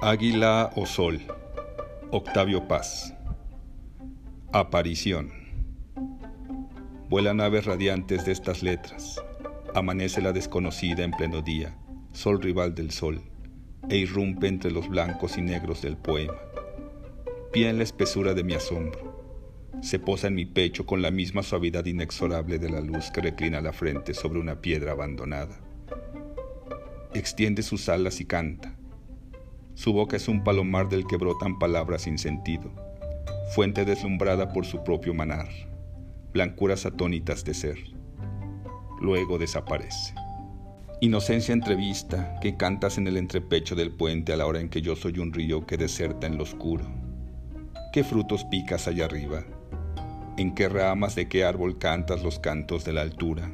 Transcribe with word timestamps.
Águila 0.00 0.70
o 0.76 0.86
Sol, 0.86 1.20
Octavio 2.12 2.68
Paz. 2.68 3.12
Aparición. 4.52 5.32
Vuelan 7.08 7.40
aves 7.40 7.64
radiantes 7.64 8.24
de 8.24 8.30
estas 8.30 8.62
letras. 8.62 9.20
Amanece 9.74 10.22
la 10.22 10.32
desconocida 10.32 11.02
en 11.02 11.10
pleno 11.10 11.42
día, 11.42 11.76
sol 12.12 12.40
rival 12.40 12.76
del 12.76 12.92
sol, 12.92 13.20
e 13.88 13.96
irrumpe 13.96 14.46
entre 14.46 14.70
los 14.70 14.88
blancos 14.88 15.36
y 15.36 15.42
negros 15.42 15.82
del 15.82 15.96
poema. 15.96 16.38
Pía 17.52 17.68
en 17.68 17.78
la 17.78 17.82
espesura 17.82 18.34
de 18.34 18.44
mi 18.44 18.54
asombro. 18.54 19.66
Se 19.82 19.98
posa 19.98 20.28
en 20.28 20.36
mi 20.36 20.46
pecho 20.46 20.86
con 20.86 21.02
la 21.02 21.10
misma 21.10 21.42
suavidad 21.42 21.84
inexorable 21.86 22.60
de 22.60 22.70
la 22.70 22.80
luz 22.80 23.10
que 23.10 23.20
reclina 23.20 23.60
la 23.60 23.72
frente 23.72 24.14
sobre 24.14 24.38
una 24.38 24.60
piedra 24.60 24.92
abandonada. 24.92 25.58
Extiende 27.14 27.64
sus 27.64 27.88
alas 27.88 28.20
y 28.20 28.26
canta 28.26 28.77
su 29.78 29.92
boca 29.92 30.16
es 30.16 30.26
un 30.26 30.42
palomar 30.42 30.88
del 30.88 31.06
que 31.06 31.16
brotan 31.16 31.56
palabras 31.56 32.02
sin 32.02 32.18
sentido, 32.18 32.72
fuente 33.54 33.84
deslumbrada 33.84 34.52
por 34.52 34.66
su 34.66 34.82
propio 34.82 35.14
manar, 35.14 35.46
blancuras 36.32 36.84
atónitas 36.84 37.44
de 37.44 37.54
ser. 37.54 37.78
Luego 39.00 39.38
desaparece. 39.38 40.14
Inocencia 41.00 41.52
entrevista 41.52 42.40
que 42.40 42.56
cantas 42.56 42.98
en 42.98 43.06
el 43.06 43.16
entrepecho 43.16 43.76
del 43.76 43.92
puente 43.92 44.32
a 44.32 44.36
la 44.36 44.46
hora 44.46 44.58
en 44.58 44.68
que 44.68 44.82
yo 44.82 44.96
soy 44.96 45.20
un 45.20 45.32
río 45.32 45.64
que 45.64 45.76
deserta 45.76 46.26
en 46.26 46.38
lo 46.38 46.42
oscuro. 46.42 46.84
¿Qué 47.92 48.02
frutos 48.02 48.44
picas 48.50 48.88
allá 48.88 49.04
arriba? 49.04 49.44
¿En 50.38 50.56
qué 50.56 50.68
ramas 50.68 51.14
de 51.14 51.28
qué 51.28 51.44
árbol 51.44 51.78
cantas 51.78 52.24
los 52.24 52.40
cantos 52.40 52.84
de 52.84 52.94
la 52.94 53.02
altura? 53.02 53.48